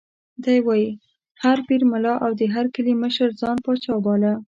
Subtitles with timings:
[0.43, 0.89] دی وایي:
[1.43, 4.33] هر پیر، ملا او د هر کلي مشر ځان پاچا باله.